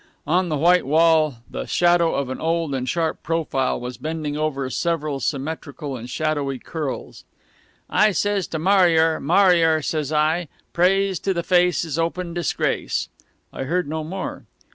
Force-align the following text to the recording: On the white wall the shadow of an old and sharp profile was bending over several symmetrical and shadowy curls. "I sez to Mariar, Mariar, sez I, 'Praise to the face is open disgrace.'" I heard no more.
On 0.25 0.49
the 0.49 0.57
white 0.57 0.87
wall 0.87 1.43
the 1.47 1.67
shadow 1.67 2.15
of 2.15 2.31
an 2.31 2.41
old 2.41 2.73
and 2.73 2.89
sharp 2.89 3.21
profile 3.21 3.79
was 3.79 3.99
bending 3.99 4.35
over 4.35 4.67
several 4.71 5.19
symmetrical 5.19 5.95
and 5.95 6.09
shadowy 6.09 6.57
curls. 6.57 7.23
"I 7.87 8.09
sez 8.11 8.47
to 8.47 8.57
Mariar, 8.57 9.19
Mariar, 9.19 9.83
sez 9.83 10.11
I, 10.11 10.47
'Praise 10.73 11.19
to 11.19 11.35
the 11.35 11.43
face 11.43 11.85
is 11.85 11.99
open 11.99 12.33
disgrace.'" 12.33 13.09
I 13.53 13.65
heard 13.65 13.87
no 13.87 14.03
more. 14.03 14.45